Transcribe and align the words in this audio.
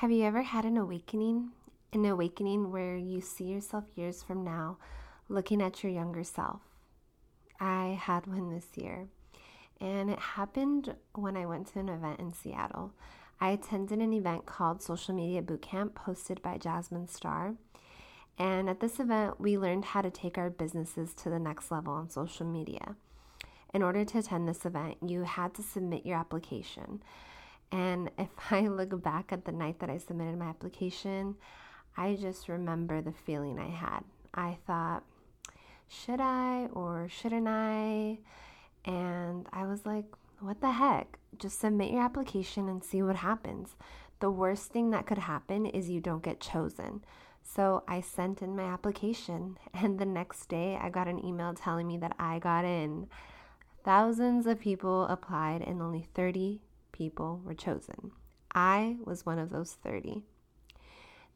Have 0.00 0.10
you 0.10 0.24
ever 0.24 0.42
had 0.42 0.66
an 0.66 0.76
awakening? 0.76 1.52
An 1.90 2.04
awakening 2.04 2.70
where 2.70 2.98
you 2.98 3.22
see 3.22 3.44
yourself 3.44 3.84
years 3.94 4.22
from 4.22 4.44
now 4.44 4.76
looking 5.30 5.62
at 5.62 5.82
your 5.82 5.90
younger 5.90 6.22
self. 6.22 6.60
I 7.58 7.98
had 7.98 8.26
one 8.26 8.50
this 8.50 8.66
year, 8.74 9.06
and 9.80 10.10
it 10.10 10.18
happened 10.18 10.94
when 11.14 11.34
I 11.34 11.46
went 11.46 11.68
to 11.68 11.78
an 11.78 11.88
event 11.88 12.20
in 12.20 12.34
Seattle. 12.34 12.92
I 13.40 13.48
attended 13.52 14.00
an 14.00 14.12
event 14.12 14.44
called 14.44 14.82
Social 14.82 15.14
Media 15.14 15.40
Bootcamp 15.40 15.94
hosted 15.94 16.42
by 16.42 16.58
Jasmine 16.58 17.08
Star. 17.08 17.54
And 18.38 18.68
at 18.68 18.80
this 18.80 19.00
event, 19.00 19.40
we 19.40 19.56
learned 19.56 19.86
how 19.86 20.02
to 20.02 20.10
take 20.10 20.36
our 20.36 20.50
businesses 20.50 21.14
to 21.14 21.30
the 21.30 21.38
next 21.38 21.70
level 21.70 21.94
on 21.94 22.10
social 22.10 22.44
media. 22.44 22.96
In 23.72 23.82
order 23.82 24.04
to 24.04 24.18
attend 24.18 24.46
this 24.46 24.66
event, 24.66 24.98
you 25.00 25.22
had 25.22 25.54
to 25.54 25.62
submit 25.62 26.04
your 26.04 26.18
application. 26.18 27.00
And 27.72 28.10
if 28.18 28.28
I 28.50 28.68
look 28.68 29.02
back 29.02 29.32
at 29.32 29.44
the 29.44 29.52
night 29.52 29.80
that 29.80 29.90
I 29.90 29.98
submitted 29.98 30.38
my 30.38 30.46
application, 30.46 31.36
I 31.96 32.14
just 32.14 32.48
remember 32.48 33.00
the 33.00 33.12
feeling 33.12 33.58
I 33.58 33.70
had. 33.70 34.00
I 34.34 34.58
thought, 34.66 35.02
should 35.88 36.20
I 36.20 36.68
or 36.72 37.08
shouldn't 37.08 37.48
I? 37.48 38.18
And 38.84 39.48
I 39.52 39.64
was 39.64 39.86
like, 39.86 40.04
what 40.40 40.60
the 40.60 40.72
heck? 40.72 41.18
Just 41.38 41.60
submit 41.60 41.92
your 41.92 42.02
application 42.02 42.68
and 42.68 42.84
see 42.84 43.02
what 43.02 43.16
happens. 43.16 43.76
The 44.20 44.30
worst 44.30 44.72
thing 44.72 44.90
that 44.90 45.06
could 45.06 45.18
happen 45.18 45.66
is 45.66 45.90
you 45.90 46.00
don't 46.00 46.22
get 46.22 46.40
chosen. 46.40 47.02
So 47.42 47.84
I 47.86 48.00
sent 48.00 48.42
in 48.42 48.56
my 48.56 48.64
application, 48.64 49.58
and 49.74 49.98
the 49.98 50.06
next 50.06 50.48
day 50.48 50.78
I 50.80 50.90
got 50.90 51.08
an 51.08 51.24
email 51.24 51.54
telling 51.54 51.86
me 51.86 51.96
that 51.98 52.16
I 52.18 52.38
got 52.38 52.64
in. 52.64 53.08
Thousands 53.84 54.46
of 54.46 54.58
people 54.58 55.04
applied, 55.04 55.62
and 55.62 55.80
only 55.80 56.06
30 56.14 56.60
people 56.96 57.42
were 57.44 57.54
chosen. 57.54 58.12
I 58.54 58.96
was 59.04 59.26
one 59.26 59.38
of 59.38 59.50
those 59.50 59.76
30. 59.82 60.22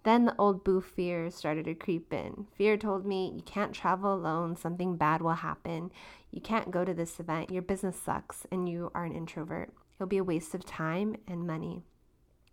Then 0.03 0.25
the 0.25 0.35
old 0.39 0.65
boo 0.65 0.81
fear 0.81 1.31
started 1.31 1.67
to 1.67 1.75
creep 1.75 2.13
in. 2.13 2.47
Fear 2.57 2.79
told 2.79 3.05
me, 3.05 3.33
You 3.35 3.43
can't 3.43 3.75
travel 3.75 4.15
alone, 4.15 4.57
something 4.57 4.97
bad 4.97 5.21
will 5.21 5.35
happen. 5.35 5.93
You 6.31 6.41
can't 6.41 6.71
go 6.71 6.85
to 6.85 6.95
this 6.95 7.21
event, 7.21 7.51
your 7.51 7.63
business 7.63 8.01
sucks, 8.01 8.47
and 8.51 8.69
you 8.69 8.91
are 8.95 9.05
an 9.05 9.13
introvert. 9.13 9.75
It'll 9.97 10.09
be 10.09 10.17
a 10.17 10.25
waste 10.25 10.55
of 10.55 10.65
time 10.65 11.17
and 11.29 11.47
money. 11.47 11.83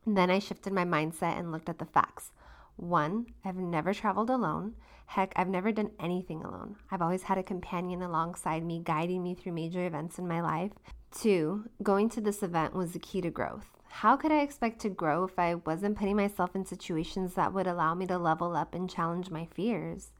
And 0.05 0.17
then 0.17 0.29
I 0.29 0.39
shifted 0.39 0.73
my 0.73 0.83
mindset 0.83 1.39
and 1.39 1.51
looked 1.51 1.69
at 1.69 1.79
the 1.79 1.85
facts. 1.85 2.31
One, 2.75 3.27
I've 3.45 3.55
never 3.55 3.93
traveled 3.93 4.29
alone. 4.29 4.75
Heck, 5.05 5.31
I've 5.37 5.47
never 5.47 5.71
done 5.71 5.91
anything 6.01 6.43
alone. 6.43 6.75
I've 6.91 7.01
always 7.01 7.23
had 7.23 7.37
a 7.37 7.43
companion 7.43 8.01
alongside 8.01 8.65
me, 8.65 8.81
guiding 8.83 9.23
me 9.23 9.35
through 9.35 9.53
major 9.53 9.85
events 9.85 10.19
in 10.19 10.27
my 10.27 10.41
life. 10.41 10.73
Two, 11.11 11.69
going 11.81 12.09
to 12.09 12.21
this 12.21 12.43
event 12.43 12.75
was 12.75 12.91
the 12.91 12.99
key 12.99 13.21
to 13.21 13.29
growth. 13.29 13.77
How 13.89 14.15
could 14.15 14.31
I 14.31 14.41
expect 14.41 14.79
to 14.81 14.89
grow 14.89 15.23
if 15.23 15.39
I 15.39 15.55
wasn't 15.55 15.97
putting 15.97 16.15
myself 16.15 16.55
in 16.55 16.65
situations 16.65 17.33
that 17.33 17.53
would 17.53 17.65
allow 17.65 17.95
me 17.95 18.05
to 18.07 18.17
level 18.17 18.55
up 18.55 18.75
and 18.75 18.89
challenge 18.89 19.31
my 19.31 19.45
fears? 19.45 20.11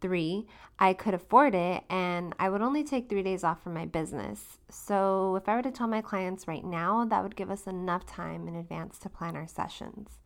Three, 0.00 0.46
I 0.78 0.92
could 0.92 1.14
afford 1.14 1.54
it 1.54 1.82
and 1.88 2.34
I 2.38 2.50
would 2.50 2.60
only 2.60 2.84
take 2.84 3.08
three 3.08 3.22
days 3.22 3.42
off 3.42 3.62
from 3.62 3.74
my 3.74 3.86
business. 3.86 4.58
So, 4.68 5.34
if 5.36 5.48
I 5.48 5.56
were 5.56 5.62
to 5.62 5.70
tell 5.70 5.88
my 5.88 6.02
clients 6.02 6.46
right 6.46 6.64
now, 6.64 7.04
that 7.06 7.22
would 7.22 7.34
give 7.34 7.50
us 7.50 7.66
enough 7.66 8.06
time 8.06 8.46
in 8.46 8.54
advance 8.54 8.98
to 8.98 9.08
plan 9.08 9.34
our 9.34 9.48
sessions. 9.48 10.18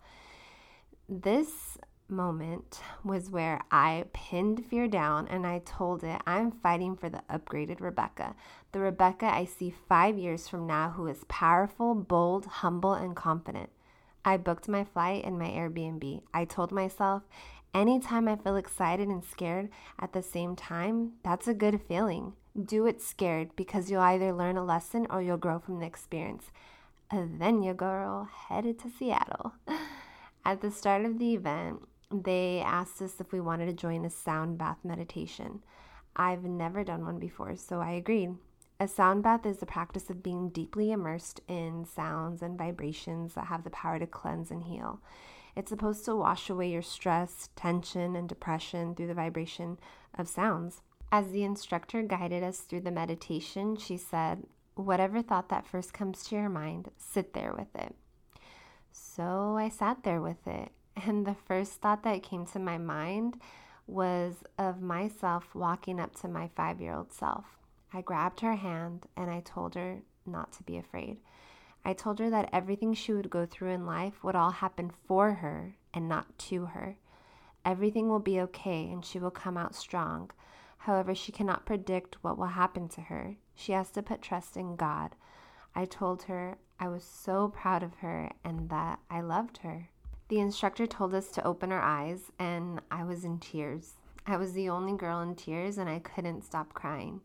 This 1.09 1.79
moment 2.13 2.81
was 3.03 3.31
where 3.31 3.61
I 3.71 4.05
pinned 4.13 4.65
fear 4.67 4.87
down 4.87 5.27
and 5.27 5.47
I 5.47 5.63
told 5.65 6.05
it 6.05 6.21
I'm 6.27 6.53
fighting 6.53 6.95
for 6.95 7.09
the 7.09 7.23
upgraded 7.29 7.81
Rebecca. 7.81 8.37
The 8.71 8.81
Rebecca 8.81 9.27
I 9.27 9.47
see 9.47 9.75
five 9.89 10.17
years 10.19 10.47
from 10.47 10.67
now 10.67 10.91
who 10.91 11.09
is 11.09 11.25
powerful, 11.29 11.95
bold, 11.95 12.47
humble, 12.47 12.93
and 12.93 13.17
confident. 13.17 13.71
I 14.25 14.37
booked 14.37 14.69
my 14.69 14.85
flight 14.85 15.25
and 15.25 15.39
my 15.39 15.49
Airbnb. 15.49 16.23
I 16.33 16.45
told 16.45 16.71
myself 16.71 17.23
anytime 17.75 18.29
I 18.29 18.37
feel 18.37 18.57
excited 18.57 19.09
and 19.09 19.25
scared 19.25 19.71
at 19.99 20.13
the 20.13 20.23
same 20.23 20.55
time, 20.55 21.15
that's 21.25 21.49
a 21.49 21.55
good 21.55 21.81
feeling. 21.89 22.35
Do 22.63 22.87
it 22.87 23.01
scared 23.01 23.57
because 23.57 23.91
you'll 23.91 24.03
either 24.03 24.33
learn 24.33 24.57
a 24.57 24.65
lesson 24.65 25.07
or 25.11 25.23
you'll 25.23 25.39
grow 25.39 25.59
from 25.59 25.81
the 25.81 25.87
experience. 25.87 26.53
And 27.11 27.41
then 27.41 27.63
your 27.63 27.75
girl 27.75 28.29
headed 28.49 28.79
to 28.81 28.91
Seattle. 28.91 29.55
At 30.45 30.61
the 30.61 30.71
start 30.71 31.05
of 31.05 31.19
the 31.19 31.35
event, 31.35 31.83
they 32.13 32.61
asked 32.61 33.01
us 33.01 33.21
if 33.21 33.33
we 33.33 33.41
wanted 33.41 33.67
to 33.67 33.73
join 33.73 34.05
a 34.05 34.11
sound 34.11 34.59
bath 34.59 34.79
meditation. 34.85 35.63
I've 36.15 36.45
never 36.45 36.85
done 36.85 37.05
one 37.05 37.19
before, 37.19 37.57
so 37.57 37.81
I 37.81 37.93
agreed. 37.93 38.37
A 38.79 38.87
sound 38.87 39.23
bath 39.23 39.47
is 39.47 39.59
the 39.59 39.67
practice 39.67 40.11
of 40.11 40.23
being 40.23 40.51
deeply 40.51 40.93
immersed 40.93 41.41
in 41.49 41.85
sounds 41.85 42.43
and 42.43 42.59
vibrations 42.59 43.35
that 43.35 43.47
have 43.47 43.65
the 43.65 43.71
power 43.71 43.99
to 43.99 44.07
cleanse 44.07 44.51
and 44.51 44.65
heal. 44.65 45.01
It's 45.57 45.71
supposed 45.71 46.05
to 46.05 46.17
wash 46.17 46.51
away 46.51 46.71
your 46.71 46.83
stress, 46.83 47.49
tension, 47.57 48.17
and 48.17 48.29
depression 48.29 48.95
through 48.95 49.07
the 49.07 49.15
vibration 49.15 49.79
of 50.19 50.29
sounds. 50.29 50.83
As 51.11 51.31
the 51.31 51.45
instructor 51.45 52.03
guided 52.03 52.43
us 52.43 52.61
through 52.61 52.81
the 52.81 52.91
meditation, 52.91 53.77
she 53.77 53.97
said, 53.97 54.45
Whatever 54.75 55.23
thought 55.23 55.49
that 55.51 55.67
first 55.67 55.93
comes 55.93 56.25
to 56.25 56.35
your 56.35 56.49
mind, 56.49 56.91
sit 56.97 57.35
there 57.35 57.53
with 57.53 57.75
it. 57.75 57.95
So 58.91 59.57
I 59.59 59.69
sat 59.69 60.03
there 60.03 60.21
with 60.21 60.47
it 60.47 60.73
and 60.97 61.27
the 61.27 61.35
first 61.35 61.81
thought 61.81 62.03
that 62.05 62.23
came 62.23 62.47
to 62.47 62.59
my 62.59 62.79
mind 62.79 63.41
was 63.87 64.43
of 64.59 64.81
myself 64.81 65.55
walking 65.55 66.01
up 66.01 66.15
to 66.17 66.29
my 66.29 66.49
five 66.55 66.81
year 66.81 66.95
old 66.95 67.13
self. 67.13 67.45
I 67.93 68.01
grabbed 68.01 68.41
her 68.41 68.57
hand 68.57 69.07
and 69.17 69.31
I 69.31 69.41
told 69.41 69.75
her 69.75 70.03
not 70.25 70.53
to 70.53 70.63
be 70.63 70.79
afraid. 70.79 71.19
I 71.85 71.93
told 71.93 72.21
her 72.21 72.31
that 72.31 72.49
everything 72.53 72.95
she 72.95 73.13
would 73.13 73.29
go 73.29 73.45
through 73.45 73.71
in 73.71 73.87
life 73.87 74.23
would 74.23 74.37
all 74.37 74.53
happen 74.53 74.91
for 75.07 75.35
her 75.35 75.77
and 75.93 76.09
not 76.09 76.39
to 76.39 76.67
her. 76.67 76.97
Everything 77.65 78.09
will 78.09 78.21
be 78.21 78.41
okay 78.41 78.89
and 78.91 79.05
she 79.05 79.19
will 79.19 79.31
come 79.31 79.57
out 79.57 79.75
strong. 79.75 80.31
However, 80.79 81.15
she 81.15 81.33
cannot 81.33 81.67
predict 81.67 82.23
what 82.23 82.39
will 82.39 82.47
happen 82.47 82.89
to 82.91 83.03
her. 83.03 83.37
She 83.55 83.73
has 83.73 83.91
to 83.91 84.03
put 84.03 84.23
trust 84.23 84.57
in 84.57 84.77
God. 84.77 85.15
I 85.75 85.85
told 85.85 86.25
her 86.25 86.59
I 86.79 86.89
was 86.89 87.05
so 87.05 87.49
proud 87.49 87.83
of 87.83 87.95
her 87.97 88.31
and 88.45 88.69
that 88.71 89.01
I 89.11 89.21
loved 89.21 89.59
her. 89.59 89.91
The 90.33 90.41
instructor 90.41 90.87
told 90.87 91.13
us 91.13 91.29
to 91.33 91.47
open 91.47 91.71
our 91.73 91.83
eyes, 91.83 92.33
and 92.39 92.81
I 92.91 93.05
was 93.05 93.23
in 93.23 93.39
tears. 93.39 93.97
I 94.27 94.39
was 94.39 94.55
the 94.55 94.71
only 94.71 94.97
girl 94.97 95.21
in 95.21 95.35
tears, 95.35 95.77
and 95.77 95.91
I 95.91 95.99
couldn't 95.99 96.41
stop 96.41 96.73
crying. 96.73 97.21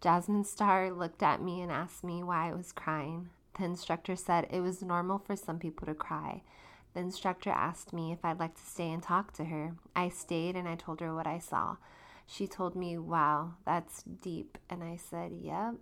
Jasmine 0.00 0.42
Star 0.42 0.90
looked 0.90 1.22
at 1.22 1.40
me 1.40 1.60
and 1.60 1.70
asked 1.70 2.02
me 2.02 2.24
why 2.24 2.48
I 2.48 2.54
was 2.54 2.72
crying. 2.72 3.28
The 3.56 3.66
instructor 3.66 4.16
said 4.16 4.48
it 4.50 4.62
was 4.62 4.82
normal 4.82 5.20
for 5.20 5.36
some 5.36 5.60
people 5.60 5.86
to 5.86 5.94
cry. 5.94 6.42
The 6.92 6.98
instructor 6.98 7.50
asked 7.50 7.92
me 7.92 8.10
if 8.10 8.24
I'd 8.24 8.40
like 8.40 8.56
to 8.56 8.66
stay 8.66 8.90
and 8.90 9.00
talk 9.00 9.32
to 9.34 9.44
her. 9.44 9.76
I 9.94 10.08
stayed 10.08 10.56
and 10.56 10.66
I 10.66 10.74
told 10.74 10.98
her 10.98 11.14
what 11.14 11.28
I 11.28 11.38
saw. 11.38 11.76
She 12.26 12.48
told 12.48 12.74
me, 12.74 12.98
Wow, 12.98 13.52
that's 13.64 14.02
deep. 14.02 14.58
And 14.68 14.82
I 14.82 14.96
said, 14.96 15.34
Yep. 15.40 15.74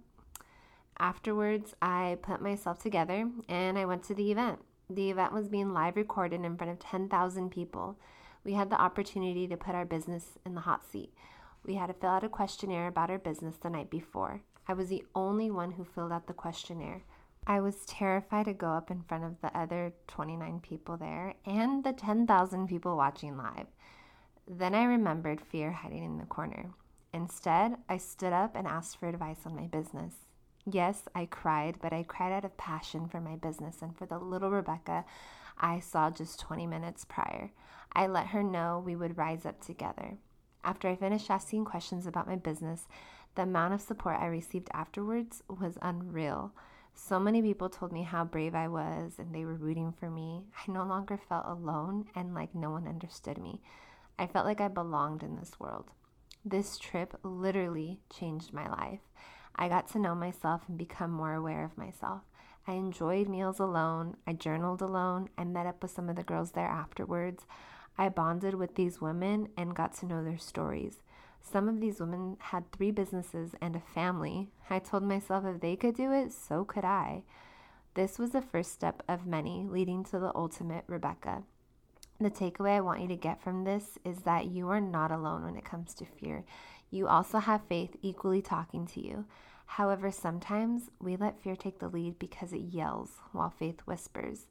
Afterwards, 0.98 1.74
I 1.80 2.18
put 2.20 2.42
myself 2.42 2.78
together 2.78 3.30
and 3.48 3.78
I 3.78 3.86
went 3.86 4.02
to 4.02 4.14
the 4.14 4.30
event. 4.30 4.58
The 4.90 5.10
event 5.10 5.34
was 5.34 5.48
being 5.48 5.74
live 5.74 5.96
recorded 5.96 6.44
in 6.44 6.56
front 6.56 6.72
of 6.72 6.78
10,000 6.78 7.50
people. 7.50 7.98
We 8.42 8.54
had 8.54 8.70
the 8.70 8.80
opportunity 8.80 9.46
to 9.46 9.56
put 9.56 9.74
our 9.74 9.84
business 9.84 10.38
in 10.46 10.54
the 10.54 10.62
hot 10.62 10.82
seat. 10.90 11.12
We 11.64 11.74
had 11.74 11.88
to 11.88 11.92
fill 11.92 12.10
out 12.10 12.24
a 12.24 12.28
questionnaire 12.28 12.86
about 12.86 13.10
our 13.10 13.18
business 13.18 13.56
the 13.56 13.68
night 13.68 13.90
before. 13.90 14.40
I 14.66 14.72
was 14.72 14.88
the 14.88 15.04
only 15.14 15.50
one 15.50 15.72
who 15.72 15.84
filled 15.84 16.12
out 16.12 16.26
the 16.26 16.32
questionnaire. 16.32 17.02
I 17.46 17.60
was 17.60 17.84
terrified 17.84 18.46
to 18.46 18.54
go 18.54 18.68
up 18.68 18.90
in 18.90 19.02
front 19.02 19.24
of 19.24 19.40
the 19.42 19.56
other 19.56 19.92
29 20.06 20.60
people 20.60 20.96
there 20.96 21.34
and 21.44 21.84
the 21.84 21.92
10,000 21.92 22.66
people 22.66 22.96
watching 22.96 23.36
live. 23.36 23.66
Then 24.46 24.74
I 24.74 24.84
remembered 24.84 25.40
fear 25.40 25.72
hiding 25.72 26.04
in 26.04 26.18
the 26.18 26.24
corner. 26.24 26.70
Instead, 27.12 27.76
I 27.88 27.98
stood 27.98 28.32
up 28.32 28.54
and 28.54 28.66
asked 28.66 28.98
for 28.98 29.08
advice 29.08 29.40
on 29.44 29.54
my 29.54 29.66
business. 29.66 30.14
Yes, 30.70 31.04
I 31.14 31.26
cried, 31.26 31.76
but 31.80 31.92
I 31.92 32.02
cried 32.02 32.32
out 32.32 32.44
of 32.44 32.56
passion 32.58 33.08
for 33.08 33.20
my 33.20 33.36
business 33.36 33.80
and 33.80 33.96
for 33.96 34.04
the 34.04 34.18
little 34.18 34.50
Rebecca 34.50 35.04
I 35.58 35.80
saw 35.80 36.10
just 36.10 36.40
20 36.40 36.66
minutes 36.66 37.04
prior. 37.04 37.50
I 37.92 38.06
let 38.06 38.28
her 38.28 38.42
know 38.42 38.82
we 38.84 38.94
would 38.94 39.16
rise 39.16 39.46
up 39.46 39.60
together. 39.60 40.18
After 40.62 40.88
I 40.88 40.96
finished 40.96 41.30
asking 41.30 41.64
questions 41.64 42.06
about 42.06 42.26
my 42.26 42.36
business, 42.36 42.86
the 43.34 43.42
amount 43.42 43.74
of 43.74 43.80
support 43.80 44.16
I 44.20 44.26
received 44.26 44.68
afterwards 44.74 45.42
was 45.48 45.78
unreal. 45.80 46.52
So 46.94 47.18
many 47.18 47.40
people 47.40 47.70
told 47.70 47.92
me 47.92 48.02
how 48.02 48.24
brave 48.24 48.54
I 48.54 48.68
was 48.68 49.14
and 49.18 49.34
they 49.34 49.44
were 49.44 49.54
rooting 49.54 49.92
for 49.98 50.10
me. 50.10 50.44
I 50.56 50.70
no 50.70 50.84
longer 50.84 51.16
felt 51.16 51.46
alone 51.46 52.06
and 52.14 52.34
like 52.34 52.54
no 52.54 52.70
one 52.70 52.86
understood 52.86 53.38
me. 53.38 53.62
I 54.18 54.26
felt 54.26 54.46
like 54.46 54.60
I 54.60 54.68
belonged 54.68 55.22
in 55.22 55.36
this 55.36 55.58
world. 55.58 55.92
This 56.44 56.76
trip 56.76 57.18
literally 57.22 58.00
changed 58.10 58.52
my 58.52 58.68
life. 58.68 59.00
I 59.58 59.68
got 59.68 59.88
to 59.90 59.98
know 59.98 60.14
myself 60.14 60.62
and 60.68 60.78
become 60.78 61.10
more 61.10 61.34
aware 61.34 61.64
of 61.64 61.76
myself. 61.76 62.22
I 62.66 62.72
enjoyed 62.74 63.28
meals 63.28 63.58
alone. 63.58 64.16
I 64.26 64.34
journaled 64.34 64.82
alone. 64.82 65.30
I 65.36 65.44
met 65.44 65.66
up 65.66 65.82
with 65.82 65.90
some 65.90 66.08
of 66.08 66.16
the 66.16 66.22
girls 66.22 66.52
there 66.52 66.68
afterwards. 66.68 67.44
I 67.96 68.08
bonded 68.08 68.54
with 68.54 68.76
these 68.76 69.00
women 69.00 69.48
and 69.56 69.74
got 69.74 69.94
to 69.96 70.06
know 70.06 70.22
their 70.22 70.38
stories. 70.38 70.98
Some 71.42 71.68
of 71.68 71.80
these 71.80 71.98
women 71.98 72.36
had 72.38 72.70
three 72.70 72.92
businesses 72.92 73.54
and 73.60 73.74
a 73.74 73.80
family. 73.80 74.50
I 74.70 74.78
told 74.78 75.02
myself 75.02 75.44
if 75.44 75.60
they 75.60 75.76
could 75.76 75.96
do 75.96 76.12
it, 76.12 76.32
so 76.32 76.64
could 76.64 76.84
I. 76.84 77.24
This 77.94 78.18
was 78.18 78.30
the 78.30 78.42
first 78.42 78.72
step 78.72 79.02
of 79.08 79.26
many 79.26 79.66
leading 79.68 80.04
to 80.04 80.20
the 80.20 80.30
ultimate 80.36 80.84
Rebecca. 80.86 81.42
The 82.20 82.30
takeaway 82.30 82.76
I 82.76 82.80
want 82.80 83.00
you 83.00 83.08
to 83.08 83.16
get 83.16 83.40
from 83.40 83.64
this 83.64 83.98
is 84.04 84.18
that 84.18 84.46
you 84.46 84.68
are 84.68 84.80
not 84.80 85.10
alone 85.10 85.44
when 85.44 85.56
it 85.56 85.64
comes 85.64 85.94
to 85.94 86.04
fear. 86.04 86.44
You 86.90 87.08
also 87.08 87.38
have 87.38 87.62
faith 87.68 87.96
equally 88.02 88.42
talking 88.42 88.86
to 88.88 89.00
you. 89.00 89.24
However, 89.66 90.10
sometimes 90.10 90.90
we 91.00 91.16
let 91.16 91.40
fear 91.40 91.54
take 91.54 91.78
the 91.78 91.88
lead 91.88 92.18
because 92.18 92.52
it 92.52 92.72
yells 92.72 93.18
while 93.32 93.50
faith 93.50 93.80
whispers. 93.80 94.46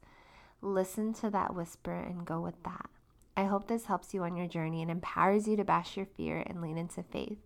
Listen 0.62 1.12
to 1.14 1.30
that 1.30 1.54
whisper 1.54 1.94
and 1.94 2.24
go 2.24 2.40
with 2.40 2.62
that. 2.62 2.88
I 3.36 3.44
hope 3.44 3.68
this 3.68 3.86
helps 3.86 4.14
you 4.14 4.22
on 4.22 4.36
your 4.36 4.46
journey 4.46 4.82
and 4.82 4.90
empowers 4.90 5.46
you 5.46 5.56
to 5.56 5.64
bash 5.64 5.96
your 5.96 6.06
fear 6.06 6.42
and 6.46 6.60
lean 6.60 6.78
into 6.78 7.02
faith. 7.02 7.38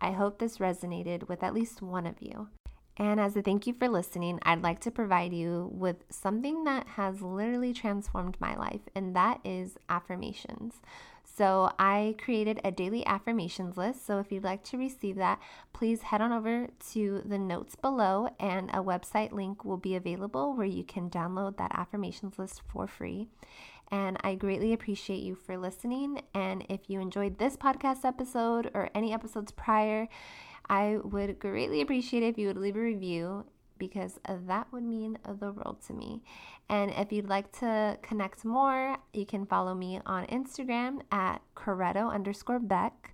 I 0.00 0.12
hope 0.12 0.38
this 0.38 0.58
resonated 0.58 1.28
with 1.28 1.42
at 1.42 1.54
least 1.54 1.82
one 1.82 2.06
of 2.06 2.20
you. 2.20 2.48
And 2.96 3.18
as 3.18 3.36
a 3.36 3.42
thank 3.42 3.66
you 3.66 3.72
for 3.72 3.88
listening, 3.88 4.38
I'd 4.42 4.62
like 4.62 4.80
to 4.80 4.90
provide 4.90 5.32
you 5.32 5.70
with 5.72 6.04
something 6.10 6.64
that 6.64 6.86
has 6.88 7.22
literally 7.22 7.72
transformed 7.72 8.36
my 8.38 8.54
life, 8.54 8.82
and 8.94 9.16
that 9.16 9.40
is 9.44 9.78
affirmations. 9.88 10.74
So, 11.34 11.72
I 11.78 12.14
created 12.22 12.60
a 12.62 12.70
daily 12.70 13.06
affirmations 13.06 13.76
list. 13.76 14.06
So, 14.06 14.18
if 14.18 14.30
you'd 14.30 14.44
like 14.44 14.64
to 14.64 14.76
receive 14.76 15.16
that, 15.16 15.40
please 15.72 16.02
head 16.02 16.20
on 16.20 16.32
over 16.32 16.68
to 16.92 17.22
the 17.24 17.38
notes 17.38 17.74
below, 17.74 18.28
and 18.38 18.70
a 18.70 18.82
website 18.82 19.32
link 19.32 19.64
will 19.64 19.78
be 19.78 19.94
available 19.94 20.54
where 20.54 20.66
you 20.66 20.84
can 20.84 21.08
download 21.08 21.56
that 21.56 21.72
affirmations 21.74 22.38
list 22.38 22.62
for 22.70 22.86
free. 22.86 23.28
And 23.90 24.16
I 24.22 24.34
greatly 24.34 24.72
appreciate 24.72 25.22
you 25.22 25.34
for 25.34 25.58
listening. 25.58 26.22
And 26.34 26.64
if 26.68 26.88
you 26.88 27.00
enjoyed 27.00 27.38
this 27.38 27.56
podcast 27.56 28.04
episode 28.04 28.70
or 28.72 28.88
any 28.94 29.12
episodes 29.12 29.52
prior, 29.52 30.08
I 30.68 30.98
would 31.02 31.38
greatly 31.38 31.80
appreciate 31.82 32.22
if 32.22 32.38
you 32.38 32.46
would 32.46 32.56
leave 32.56 32.76
a 32.76 32.80
review 32.80 33.44
because 33.82 34.20
that 34.46 34.68
would 34.70 34.84
mean 34.84 35.18
the 35.24 35.50
world 35.50 35.78
to 35.84 35.92
me. 35.92 36.22
And 36.68 36.92
if 36.92 37.10
you'd 37.10 37.28
like 37.28 37.50
to 37.58 37.98
connect 38.00 38.44
more, 38.44 38.96
you 39.12 39.26
can 39.26 39.44
follow 39.44 39.74
me 39.74 40.00
on 40.06 40.24
Instagram 40.26 41.00
at 41.10 41.42
Carreto 41.56 42.08
underscore 42.08 42.60
Beck, 42.60 43.12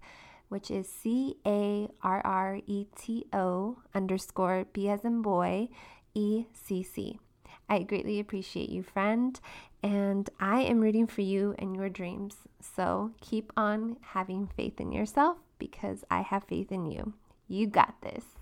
which 0.51 0.71
is 0.71 0.87
C 0.87 1.37
A 1.47 1.89
R 2.03 2.21
R 2.23 2.61
E 2.67 2.85
T 2.95 3.25
O 3.33 3.79
underscore 3.95 4.67
B 4.75 4.91
as 4.91 5.07
in 5.07 5.23
boy 5.23 5.71
E 6.15 6.45
C 6.53 6.83
C. 6.83 7.19
I 7.67 7.83
greatly 7.83 8.21
appreciate 8.21 8.69
you, 8.69 8.83
friend, 8.83 9.41
and 9.83 10.29
I 10.39 10.61
am 10.65 10.81
rooting 10.81 11.07
for 11.07 11.23
you 11.23 11.55
and 11.59 11.75
your 11.75 11.89
dreams. 11.89 12.37
So 12.61 13.13
keep 13.23 13.55
on 13.57 13.97
having 14.03 14.51
faith 14.55 14.81
in 14.83 14.93
yourself 14.93 15.39
because 15.59 16.05
I 16.11 16.21
have 16.21 16.45
faith 16.45 16.71
in 16.71 16.85
you. 16.85 17.15
You 17.47 17.67
got 17.67 17.95
this. 18.03 18.38